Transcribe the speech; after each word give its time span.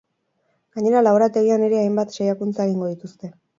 Gainera, 0.77 1.03
laborategian 1.09 1.67
ere 1.69 1.79
hainbat 1.83 2.19
saiakuntza 2.19 2.69
egingo 2.71 2.93
dituzte. 2.97 3.35